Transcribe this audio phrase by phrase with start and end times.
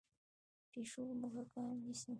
[0.71, 2.09] پیشو موږکان نیسي.